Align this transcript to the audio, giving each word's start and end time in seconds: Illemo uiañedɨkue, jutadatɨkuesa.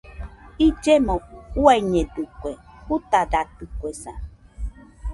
Illemo 0.65 1.15
uiañedɨkue, 1.61 2.51
jutadatɨkuesa. 2.87 4.11